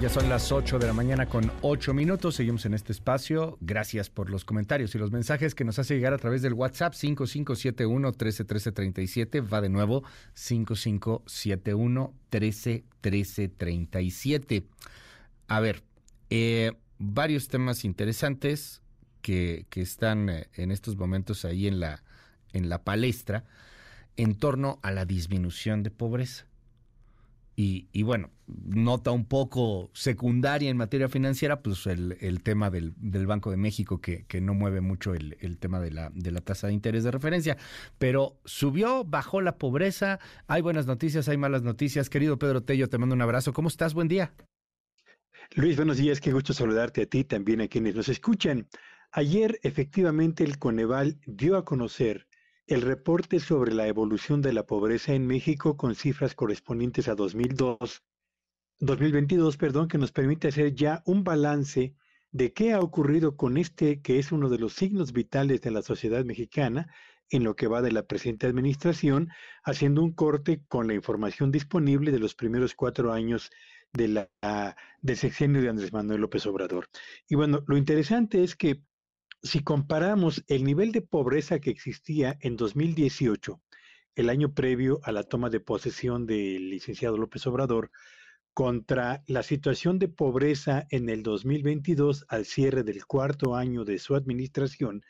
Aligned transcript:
Ya 0.00 0.08
son 0.08 0.28
las 0.30 0.50
8 0.50 0.78
de 0.78 0.86
la 0.86 0.94
mañana 0.94 1.26
con 1.26 1.52
8 1.60 1.92
minutos. 1.92 2.36
Seguimos 2.36 2.64
en 2.64 2.72
este 2.72 2.90
espacio. 2.90 3.58
Gracias 3.60 4.08
por 4.08 4.30
los 4.30 4.46
comentarios 4.46 4.94
y 4.94 4.98
los 4.98 5.10
mensajes 5.10 5.54
que 5.54 5.62
nos 5.62 5.78
hace 5.78 5.94
llegar 5.94 6.14
a 6.14 6.18
través 6.18 6.40
del 6.40 6.54
WhatsApp 6.54 6.94
5571 6.94 8.08
131337. 8.08 9.42
Va 9.42 9.60
de 9.60 9.68
nuevo 9.68 10.02
5571 10.32 12.14
131337. 12.32 14.64
A 15.48 15.60
ver, 15.60 15.82
eh, 16.30 16.72
varios 16.98 17.48
temas 17.48 17.84
interesantes 17.84 18.80
que, 19.20 19.66
que 19.68 19.82
están 19.82 20.30
eh, 20.30 20.48
en 20.54 20.70
estos 20.70 20.96
momentos 20.96 21.44
ahí 21.44 21.66
en 21.66 21.78
la, 21.78 22.02
en 22.54 22.70
la 22.70 22.84
palestra 22.84 23.44
en 24.16 24.34
torno 24.34 24.78
a 24.82 24.92
la 24.92 25.04
disminución 25.04 25.82
de 25.82 25.90
pobreza. 25.90 26.46
Y, 27.56 28.02
bueno, 28.04 28.30
nota 28.46 29.10
un 29.10 29.26
poco 29.26 29.90
secundaria 29.92 30.70
en 30.70 30.78
materia 30.78 31.10
financiera, 31.10 31.60
pues 31.60 31.86
el, 31.86 32.42
tema 32.42 32.70
del, 32.70 32.94
Banco 33.26 33.50
de 33.50 33.58
México 33.58 34.00
que, 34.00 34.24
no 34.40 34.54
mueve 34.54 34.80
mucho 34.80 35.14
el, 35.14 35.58
tema 35.58 35.78
de 35.78 35.90
la, 35.90 36.40
tasa 36.42 36.68
de 36.68 36.72
interés 36.72 37.04
de 37.04 37.10
referencia. 37.10 37.58
Pero 37.98 38.38
subió, 38.46 39.04
bajó 39.04 39.42
la 39.42 39.58
pobreza, 39.58 40.20
hay 40.46 40.62
buenas 40.62 40.86
noticias, 40.86 41.28
hay 41.28 41.36
malas 41.36 41.62
noticias. 41.62 42.08
Querido 42.08 42.38
Pedro 42.38 42.62
Tello, 42.62 42.88
te 42.88 42.96
mando 42.98 43.14
un 43.14 43.22
abrazo. 43.22 43.52
¿Cómo 43.52 43.68
estás? 43.68 43.92
Buen 43.92 44.08
día. 44.08 44.32
Luis, 45.54 45.76
buenos 45.76 45.96
días, 45.96 46.20
qué 46.20 46.32
gusto 46.32 46.52
saludarte 46.52 47.02
a 47.02 47.06
ti, 47.06 47.24
también 47.24 47.60
a 47.60 47.68
quienes 47.68 47.94
nos 47.94 48.08
escuchan. 48.08 48.68
Ayer, 49.12 49.58
efectivamente, 49.64 50.44
el 50.44 50.58
Coneval 50.58 51.18
dio 51.26 51.56
a 51.56 51.64
conocer 51.64 52.28
el 52.70 52.82
reporte 52.82 53.40
sobre 53.40 53.74
la 53.74 53.88
evolución 53.88 54.42
de 54.42 54.52
la 54.52 54.64
pobreza 54.64 55.12
en 55.12 55.26
México 55.26 55.76
con 55.76 55.96
cifras 55.96 56.36
correspondientes 56.36 57.08
a 57.08 57.16
2002, 57.16 58.04
2022, 58.78 59.56
perdón, 59.56 59.88
que 59.88 59.98
nos 59.98 60.12
permite 60.12 60.46
hacer 60.46 60.72
ya 60.72 61.02
un 61.04 61.24
balance 61.24 61.96
de 62.30 62.52
qué 62.52 62.72
ha 62.72 62.78
ocurrido 62.78 63.36
con 63.36 63.56
este 63.56 64.00
que 64.00 64.20
es 64.20 64.30
uno 64.30 64.48
de 64.48 64.60
los 64.60 64.74
signos 64.74 65.12
vitales 65.12 65.60
de 65.62 65.72
la 65.72 65.82
sociedad 65.82 66.24
mexicana 66.24 66.86
en 67.28 67.42
lo 67.42 67.56
que 67.56 67.66
va 67.66 67.82
de 67.82 67.90
la 67.90 68.06
presente 68.06 68.46
administración, 68.46 69.30
haciendo 69.64 70.00
un 70.04 70.12
corte 70.12 70.62
con 70.68 70.86
la 70.86 70.94
información 70.94 71.50
disponible 71.50 72.12
de 72.12 72.20
los 72.20 72.36
primeros 72.36 72.76
cuatro 72.76 73.12
años 73.12 73.50
de 73.92 74.06
la, 74.06 74.76
del 75.02 75.16
sexenio 75.16 75.60
de 75.60 75.70
Andrés 75.70 75.92
Manuel 75.92 76.20
López 76.20 76.46
Obrador. 76.46 76.88
Y 77.28 77.34
bueno, 77.34 77.64
lo 77.66 77.76
interesante 77.76 78.44
es 78.44 78.54
que 78.54 78.84
si 79.42 79.62
comparamos 79.62 80.44
el 80.48 80.64
nivel 80.64 80.92
de 80.92 81.00
pobreza 81.00 81.60
que 81.60 81.70
existía 81.70 82.36
en 82.40 82.56
2018, 82.56 83.60
el 84.14 84.28
año 84.28 84.52
previo 84.52 85.00
a 85.02 85.12
la 85.12 85.22
toma 85.22 85.48
de 85.48 85.60
posesión 85.60 86.26
del 86.26 86.68
licenciado 86.68 87.16
López 87.16 87.46
Obrador, 87.46 87.90
contra 88.52 89.22
la 89.26 89.42
situación 89.42 89.98
de 89.98 90.08
pobreza 90.08 90.86
en 90.90 91.08
el 91.08 91.22
2022 91.22 92.26
al 92.28 92.44
cierre 92.44 92.82
del 92.82 93.06
cuarto 93.06 93.56
año 93.56 93.84
de 93.84 93.98
su 93.98 94.14
administración, 94.14 95.02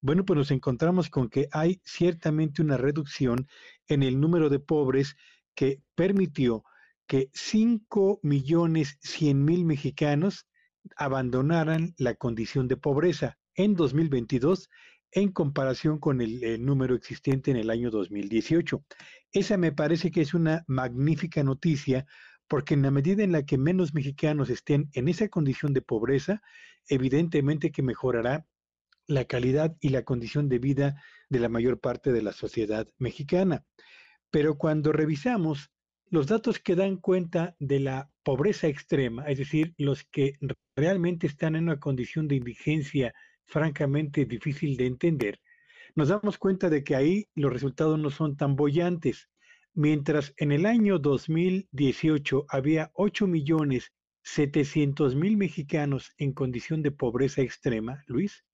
bueno, 0.00 0.24
pues 0.24 0.38
nos 0.38 0.50
encontramos 0.52 1.10
con 1.10 1.28
que 1.28 1.48
hay 1.52 1.80
ciertamente 1.84 2.62
una 2.62 2.76
reducción 2.78 3.48
en 3.88 4.02
el 4.02 4.20
número 4.20 4.48
de 4.48 4.60
pobres 4.60 5.16
que 5.54 5.82
permitió 5.94 6.64
que 7.06 7.28
5 7.34 8.20
millones 8.22 8.98
100 9.00 9.44
mil 9.44 9.64
mexicanos 9.64 10.46
abandonaran 10.96 11.94
la 11.98 12.14
condición 12.14 12.68
de 12.68 12.76
pobreza 12.76 13.36
en 13.56 13.74
2022 13.74 14.68
en 15.12 15.32
comparación 15.32 15.98
con 15.98 16.20
el, 16.20 16.64
número 16.64 16.94
existente 16.94 17.50
en 17.50 17.56
el 17.56 17.70
año 17.70 17.90
2018. 17.90 18.84
Esa 19.32 19.56
me 19.56 19.72
parece 19.72 20.10
que 20.10 20.20
es 20.20 20.34
una 20.34 20.64
magnífica 20.66 21.42
noticia 21.42 22.06
porque 22.48 22.74
en 22.74 22.82
la 22.82 22.90
medida 22.90 23.24
en 23.24 23.32
la 23.32 23.44
que 23.44 23.58
menos 23.58 23.94
mexicanos 23.94 24.50
estén 24.50 24.88
en 24.92 25.08
esa 25.08 25.28
condición 25.28 25.72
de 25.72 25.82
pobreza, 25.82 26.42
evidentemente 26.88 27.72
que 27.72 27.82
mejorará 27.82 28.46
la 29.08 29.24
calidad 29.24 29.76
y 29.80 29.88
la 29.88 30.04
condición 30.04 30.48
de 30.48 30.58
vida 30.58 31.02
de 31.28 31.40
la 31.40 31.48
mayor 31.48 31.80
parte 31.80 32.12
de 32.12 32.22
la 32.22 32.32
sociedad 32.32 32.86
mexicana. 32.98 33.64
Pero 34.30 34.58
cuando 34.58 34.92
revisamos 34.92 35.70
los 36.08 36.26
datos 36.26 36.60
que 36.60 36.76
dan 36.76 36.96
cuenta 36.96 37.56
de 37.58 37.80
la 37.80 38.10
pobreza 38.22 38.68
extrema, 38.68 39.24
es 39.26 39.38
decir, 39.38 39.74
los 39.76 40.04
que 40.04 40.34
realmente 40.76 41.26
están 41.26 41.56
en 41.56 41.64
una 41.64 41.80
condición 41.80 42.28
de 42.28 42.36
indigencia 42.36 43.14
francamente 43.46 44.24
difícil 44.24 44.76
de 44.76 44.86
entender, 44.86 45.40
nos 45.94 46.08
damos 46.08 46.38
cuenta 46.38 46.68
de 46.68 46.84
que 46.84 46.94
ahí 46.94 47.28
los 47.34 47.52
resultados 47.52 47.98
no 47.98 48.10
son 48.10 48.36
tan 48.36 48.54
bollantes. 48.54 49.30
Mientras 49.72 50.34
en 50.36 50.52
el 50.52 50.66
año 50.66 50.98
2018 50.98 52.46
había 52.48 52.90
8 52.94 53.26
millones 53.26 53.92
700 54.22 55.14
mil 55.14 55.36
mexicanos 55.36 56.12
en 56.18 56.32
condición 56.32 56.82
de 56.82 56.90
pobreza 56.90 57.42
extrema, 57.42 58.02
Luis, 58.08 58.44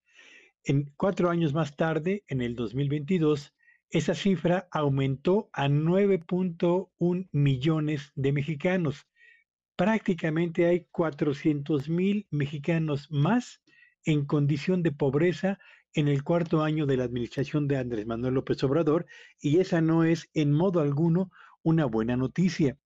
en 0.64 0.92
cuatro 0.96 1.30
años 1.30 1.54
más 1.54 1.74
tarde, 1.76 2.24
en 2.28 2.40
el 2.40 2.54
2022, 2.54 3.52
esa 3.90 4.14
cifra 4.14 4.68
aumentó 4.70 5.50
a 5.52 5.68
9.1 5.68 7.28
millones 7.32 8.12
de 8.14 8.32
mexicanos. 8.32 9.08
Prácticamente 9.74 10.66
hay 10.66 10.86
400 10.92 11.88
mil 11.88 12.26
mexicanos 12.30 13.10
más 13.10 13.60
en 14.04 14.24
condición 14.26 14.82
de 14.82 14.92
pobreza 14.92 15.58
en 15.94 16.08
el 16.08 16.24
cuarto 16.24 16.62
año 16.62 16.86
de 16.86 16.96
la 16.96 17.04
administración 17.04 17.68
de 17.68 17.76
Andrés 17.76 18.06
Manuel 18.06 18.34
López 18.34 18.62
Obrador 18.64 19.06
y 19.40 19.58
esa 19.58 19.80
no 19.80 20.04
es 20.04 20.30
en 20.34 20.52
modo 20.52 20.80
alguno 20.80 21.30
una 21.62 21.84
buena 21.84 22.16
noticia. 22.16 22.78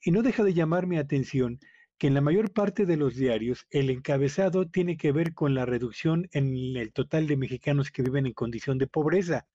Y 0.00 0.10
no 0.10 0.22
deja 0.22 0.44
de 0.44 0.54
llamar 0.54 0.86
mi 0.86 0.98
atención 0.98 1.60
que 1.98 2.06
en 2.08 2.14
la 2.14 2.20
mayor 2.20 2.52
parte 2.52 2.86
de 2.86 2.96
los 2.96 3.14
diarios 3.14 3.66
el 3.70 3.90
encabezado 3.90 4.68
tiene 4.68 4.96
que 4.96 5.12
ver 5.12 5.34
con 5.34 5.54
la 5.54 5.66
reducción 5.66 6.28
en 6.32 6.76
el 6.76 6.92
total 6.92 7.26
de 7.26 7.36
mexicanos 7.36 7.90
que 7.90 8.02
viven 8.02 8.26
en 8.26 8.32
condición 8.32 8.78
de 8.78 8.88
pobreza, 8.88 9.46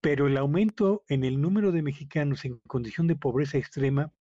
pero 0.00 0.26
el 0.26 0.36
aumento 0.36 1.04
en 1.08 1.24
el 1.24 1.40
número 1.40 1.72
de 1.72 1.82
mexicanos 1.82 2.44
en 2.44 2.58
condición 2.66 3.06
de 3.06 3.16
pobreza 3.16 3.58
extrema 3.58 4.12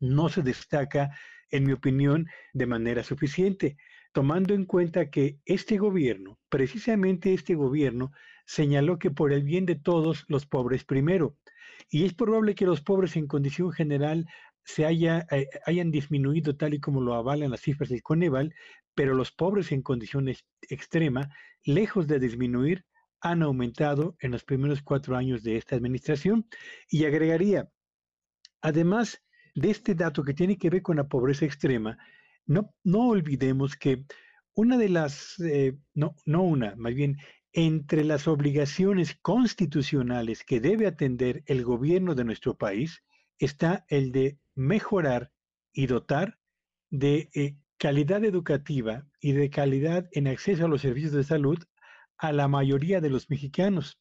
no 0.00 0.28
se 0.28 0.42
destaca, 0.42 1.16
en 1.50 1.64
mi 1.64 1.72
opinión, 1.72 2.26
de 2.52 2.66
manera 2.66 3.02
suficiente 3.02 3.76
tomando 4.14 4.54
en 4.54 4.64
cuenta 4.64 5.10
que 5.10 5.40
este 5.44 5.76
gobierno, 5.76 6.38
precisamente 6.48 7.34
este 7.34 7.56
gobierno, 7.56 8.12
señaló 8.46 8.96
que 8.96 9.10
por 9.10 9.32
el 9.32 9.42
bien 9.42 9.66
de 9.66 9.74
todos 9.74 10.24
los 10.28 10.46
pobres 10.46 10.84
primero. 10.84 11.36
Y 11.90 12.04
es 12.04 12.14
probable 12.14 12.54
que 12.54 12.64
los 12.64 12.80
pobres 12.80 13.16
en 13.16 13.26
condición 13.26 13.72
general 13.72 14.26
se 14.64 14.86
haya, 14.86 15.26
eh, 15.32 15.48
hayan 15.66 15.90
disminuido 15.90 16.56
tal 16.56 16.74
y 16.74 16.80
como 16.80 17.00
lo 17.00 17.14
avalan 17.14 17.50
las 17.50 17.62
cifras 17.62 17.88
del 17.88 18.04
Coneval, 18.04 18.54
pero 18.94 19.14
los 19.14 19.32
pobres 19.32 19.72
en 19.72 19.82
condiciones 19.82 20.46
extrema, 20.70 21.28
lejos 21.64 22.06
de 22.06 22.20
disminuir, 22.20 22.84
han 23.20 23.42
aumentado 23.42 24.14
en 24.20 24.30
los 24.30 24.44
primeros 24.44 24.80
cuatro 24.80 25.16
años 25.16 25.42
de 25.42 25.56
esta 25.56 25.74
administración. 25.74 26.46
Y 26.88 27.04
agregaría, 27.04 27.68
además 28.62 29.24
de 29.56 29.70
este 29.70 29.96
dato 29.96 30.22
que 30.22 30.34
tiene 30.34 30.56
que 30.56 30.70
ver 30.70 30.82
con 30.82 30.98
la 30.98 31.08
pobreza 31.08 31.46
extrema, 31.46 31.98
no, 32.46 32.74
no 32.84 33.08
olvidemos 33.08 33.76
que 33.76 34.04
una 34.54 34.78
de 34.78 34.88
las, 34.88 35.38
eh, 35.40 35.76
no, 35.94 36.14
no 36.24 36.42
una, 36.42 36.74
más 36.76 36.94
bien, 36.94 37.18
entre 37.52 38.04
las 38.04 38.26
obligaciones 38.26 39.16
constitucionales 39.22 40.44
que 40.44 40.60
debe 40.60 40.86
atender 40.86 41.42
el 41.46 41.64
gobierno 41.64 42.14
de 42.14 42.24
nuestro 42.24 42.56
país 42.56 43.02
está 43.38 43.84
el 43.88 44.12
de 44.12 44.38
mejorar 44.54 45.32
y 45.72 45.86
dotar 45.86 46.38
de 46.90 47.30
eh, 47.34 47.56
calidad 47.78 48.24
educativa 48.24 49.06
y 49.20 49.32
de 49.32 49.50
calidad 49.50 50.08
en 50.12 50.26
acceso 50.28 50.64
a 50.64 50.68
los 50.68 50.82
servicios 50.82 51.12
de 51.12 51.24
salud 51.24 51.58
a 52.18 52.32
la 52.32 52.48
mayoría 52.48 53.00
de 53.00 53.10
los 53.10 53.30
mexicanos. 53.30 54.00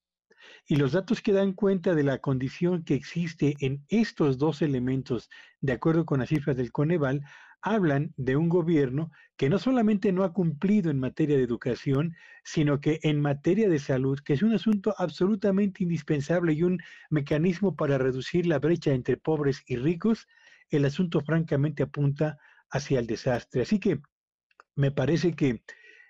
Y 0.68 0.76
los 0.76 0.92
datos 0.92 1.22
que 1.22 1.32
dan 1.32 1.54
cuenta 1.54 1.96
de 1.96 2.04
la 2.04 2.20
condición 2.20 2.84
que 2.84 2.96
existe 2.96 3.56
en 3.60 3.86
estos 3.88 4.38
dos 4.38 4.62
elementos, 4.62 5.30
de 5.62 5.74
acuerdo 5.74 6.06
con 6.06 6.20
las 6.20 6.30
cifras 6.30 6.58
del 6.58 6.72
Coneval, 6.72 7.22
hablan 7.64 8.14
de 8.18 8.36
un 8.36 8.50
gobierno 8.50 9.10
que 9.38 9.50
no 9.50 9.58
solamente 9.58 10.12
no 10.12 10.24
ha 10.24 10.34
cumplido 10.34 10.92
en 10.92 11.00
materia 11.00 11.38
de 11.38 11.44
educación, 11.44 12.16
sino 12.44 12.82
que 12.82 13.00
en 13.04 13.22
materia 13.22 13.70
de 13.70 13.80
salud, 13.80 14.20
que 14.20 14.34
es 14.34 14.44
un 14.44 14.54
asunto 14.54 14.94
absolutamente 14.98 15.84
indispensable 15.84 16.54
y 16.54 16.64
un 16.64 16.80
mecanismo 17.10 17.76
para 17.76 17.98
reducir 17.98 18.46
la 18.46 18.60
brecha 18.60 18.92
entre 18.92 19.18
pobres 19.18 19.64
y 19.66 19.78
ricos, 19.78 20.28
el 20.70 20.86
asunto 20.86 21.22
francamente 21.22 21.84
apunta 21.84 22.38
hacia 22.70 23.00
el 23.00 23.08
desastre. 23.08 23.62
Así 23.62 23.80
que 23.80 24.02
me 24.76 24.92
parece 24.92 25.34
que 25.34 25.64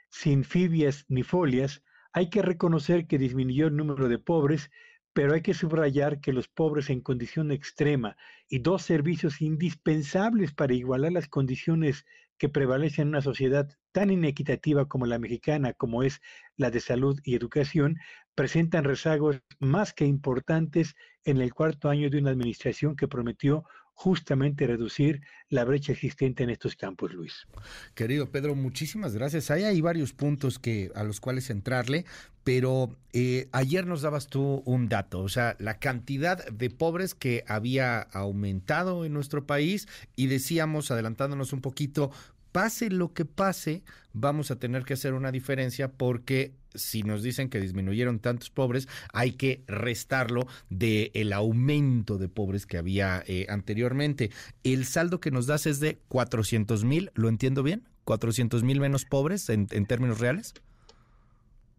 sin 0.09 0.43
fibias 0.43 1.05
ni 1.07 1.23
folias, 1.23 1.83
hay 2.13 2.29
que 2.29 2.41
reconocer 2.41 3.07
que 3.07 3.17
disminuyó 3.17 3.67
el 3.67 3.75
número 3.75 4.07
de 4.07 4.19
pobres, 4.19 4.69
pero 5.13 5.33
hay 5.33 5.41
que 5.41 5.53
subrayar 5.53 6.19
que 6.19 6.33
los 6.33 6.47
pobres 6.47 6.89
en 6.89 7.01
condición 7.01 7.51
extrema 7.51 8.17
y 8.49 8.59
dos 8.59 8.81
servicios 8.81 9.41
indispensables 9.41 10.53
para 10.53 10.73
igualar 10.73 11.11
las 11.11 11.27
condiciones 11.27 12.05
que 12.37 12.49
prevalecen 12.49 13.03
en 13.03 13.07
una 13.09 13.21
sociedad 13.21 13.69
tan 13.91 14.09
inequitativa 14.09 14.87
como 14.87 15.05
la 15.05 15.19
mexicana, 15.19 15.73
como 15.73 16.03
es 16.03 16.19
la 16.57 16.71
de 16.71 16.79
salud 16.79 17.19
y 17.23 17.35
educación, 17.35 17.97
presentan 18.35 18.83
rezagos 18.83 19.41
más 19.59 19.93
que 19.93 20.05
importantes 20.05 20.95
en 21.23 21.39
el 21.39 21.53
cuarto 21.53 21.89
año 21.89 22.09
de 22.09 22.17
una 22.17 22.31
administración 22.31 22.95
que 22.95 23.07
prometió 23.07 23.63
justamente 23.93 24.67
reducir 24.67 25.21
la 25.49 25.65
brecha 25.65 25.91
existente 25.91 26.43
en 26.43 26.49
estos 26.49 26.75
campos, 26.75 27.13
Luis. 27.13 27.47
Querido 27.93 28.29
Pedro, 28.31 28.55
muchísimas 28.55 29.13
gracias. 29.13 29.51
Hay, 29.51 29.81
varios 29.81 30.13
puntos 30.13 30.59
que, 30.59 30.91
a 30.95 31.03
los 31.03 31.19
cuales 31.19 31.49
entrarle, 31.49 32.05
pero 32.43 32.95
eh, 33.13 33.47
ayer 33.51 33.85
nos 33.85 34.01
dabas 34.01 34.27
tú 34.27 34.63
un 34.65 34.89
dato, 34.89 35.21
o 35.21 35.29
sea, 35.29 35.55
la 35.59 35.79
cantidad 35.79 36.45
de 36.47 36.69
pobres 36.69 37.15
que 37.15 37.43
había 37.47 38.01
aumentado 38.01 39.05
en 39.05 39.13
nuestro 39.13 39.45
país 39.45 39.87
y 40.15 40.27
decíamos, 40.27 40.91
adelantándonos 40.91 41.53
un 41.53 41.61
poquito, 41.61 42.11
pase 42.53 42.89
lo 42.89 43.13
que 43.13 43.25
pase, 43.25 43.83
vamos 44.13 44.51
a 44.51 44.55
tener 44.55 44.85
que 44.85 44.93
hacer 44.93 45.13
una 45.13 45.31
diferencia 45.33 45.91
porque 45.91 46.53
si 46.75 47.03
nos 47.03 47.21
dicen 47.21 47.49
que 47.49 47.59
disminuyeron 47.59 48.19
tantos 48.19 48.49
pobres, 48.49 48.87
hay 49.11 49.33
que 49.33 49.63
restarlo 49.67 50.47
del 50.69 51.11
el 51.13 51.33
aumento 51.33 52.17
de 52.17 52.29
pobres 52.29 52.65
que 52.65 52.77
había 52.77 53.23
eh, 53.27 53.45
anteriormente. 53.49 54.31
El 54.63 54.85
saldo 54.85 55.19
que 55.19 55.31
nos 55.31 55.47
das 55.47 55.65
es 55.65 55.79
de 55.79 55.99
400 56.07 56.85
mil, 56.85 57.11
¿lo 57.15 57.27
entiendo 57.27 57.63
bien? 57.63 57.83
¿400 58.05 58.63
mil 58.63 58.79
menos 58.79 59.05
pobres 59.05 59.49
en, 59.49 59.67
términos 59.67 60.19
reales? 60.19 60.53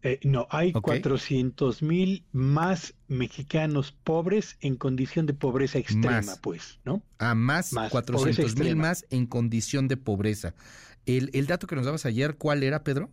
Eh, 0.05 0.19
no, 0.23 0.45
hay 0.51 0.71
400 0.71 1.81
mil 1.81 2.23
más 2.31 2.93
mexicanos 3.07 3.91
pobres 3.91 4.55
en 4.61 4.75
condición 4.75 5.25
de 5.25 5.33
pobreza 5.33 5.79
extrema, 5.79 6.35
pues, 6.43 6.79
¿no? 6.85 7.01
Ah, 7.17 7.33
más, 7.33 7.73
más 7.73 7.89
400 7.89 8.55
mil 8.55 8.75
más 8.75 9.07
en 9.09 9.25
condición 9.25 9.87
de 9.87 9.97
pobreza. 9.97 10.53
El, 11.07 11.31
el 11.33 11.47
dato 11.47 11.65
que 11.65 11.75
nos 11.75 11.85
dabas 11.85 12.05
ayer, 12.05 12.35
¿cuál 12.35 12.61
era, 12.61 12.83
Pedro? 12.83 13.09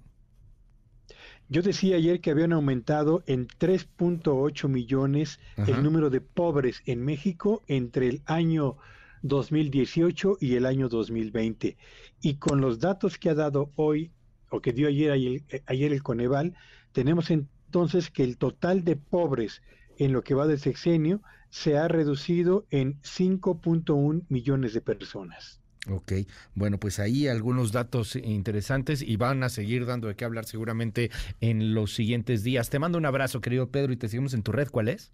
Yo 1.48 1.62
decía 1.62 1.96
ayer 1.96 2.20
que 2.20 2.30
habían 2.30 2.52
aumentado 2.52 3.24
en 3.26 3.48
3.8 3.48 4.68
millones 4.68 5.40
el 5.56 5.82
número 5.82 6.10
de 6.10 6.20
pobres 6.20 6.82
en 6.84 7.02
México 7.02 7.62
entre 7.68 8.08
el 8.08 8.22
año 8.26 8.76
2018 9.22 10.36
y 10.40 10.56
el 10.56 10.66
año 10.66 10.90
2020. 10.90 11.78
Y 12.20 12.34
con 12.34 12.60
los 12.60 12.80
datos 12.80 13.16
que 13.16 13.30
ha 13.30 13.34
dado 13.34 13.72
hoy, 13.76 14.10
o 14.50 14.60
que 14.60 14.72
dio 14.72 14.88
ayer, 14.88 15.42
ayer, 15.66 15.92
el 15.92 16.02
Coneval, 16.02 16.54
tenemos 16.92 17.30
entonces 17.30 18.10
que 18.10 18.24
el 18.24 18.36
total 18.36 18.84
de 18.84 18.96
pobres 18.96 19.62
en 19.98 20.12
lo 20.12 20.22
que 20.22 20.34
va 20.34 20.46
del 20.46 20.58
sexenio 20.58 21.22
se 21.50 21.76
ha 21.76 21.88
reducido 21.88 22.66
en 22.70 23.00
5.1 23.02 24.24
millones 24.28 24.72
de 24.74 24.80
personas. 24.80 25.60
Ok, 25.90 26.12
bueno, 26.54 26.78
pues 26.78 27.00
ahí 27.00 27.26
algunos 27.26 27.72
datos 27.72 28.14
interesantes 28.16 29.02
y 29.02 29.16
van 29.16 29.42
a 29.42 29.48
seguir 29.48 29.84
dando 29.84 30.06
de 30.08 30.14
qué 30.14 30.24
hablar 30.24 30.44
seguramente 30.44 31.10
en 31.40 31.74
los 31.74 31.92
siguientes 31.92 32.44
días. 32.44 32.70
Te 32.70 32.78
mando 32.78 32.98
un 32.98 33.06
abrazo, 33.06 33.40
querido 33.40 33.68
Pedro, 33.70 33.92
y 33.92 33.96
te 33.96 34.08
seguimos 34.08 34.32
en 34.34 34.42
tu 34.42 34.52
red. 34.52 34.68
¿Cuál 34.70 34.88
es? 34.88 35.12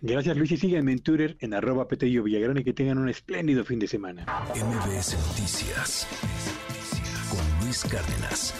Gracias, 0.00 0.36
Luis, 0.36 0.52
y 0.52 0.56
síganme 0.56 0.92
en 0.92 0.98
Twitter 1.00 1.36
en 1.40 1.54
arroba 1.54 1.88
Petello 1.88 2.22
Villagrán 2.22 2.58
y 2.58 2.64
que 2.64 2.72
tengan 2.72 2.98
un 2.98 3.08
espléndido 3.08 3.64
fin 3.64 3.78
de 3.78 3.88
semana. 3.88 4.26
MBS 4.54 5.16
Noticias 5.28 6.06
con 7.30 7.64
Luis 7.64 7.84
Cárdenas. 7.84 8.54